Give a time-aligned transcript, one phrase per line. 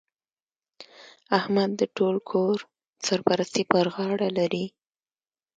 [1.37, 2.55] احمد د ټول کور
[3.07, 4.65] سرپرستي پر غاړه لري.